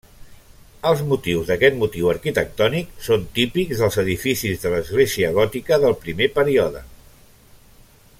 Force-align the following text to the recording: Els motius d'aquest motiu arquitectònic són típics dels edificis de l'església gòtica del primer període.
Els 0.91 1.01
motius 1.09 1.49
d'aquest 1.49 1.75
motiu 1.81 2.07
arquitectònic 2.13 2.89
són 3.09 3.27
típics 3.35 3.83
dels 3.83 3.99
edificis 4.05 4.65
de 4.65 4.71
l'església 4.77 5.31
gòtica 5.37 5.79
del 5.85 5.97
primer 6.07 6.31
període. 6.39 6.83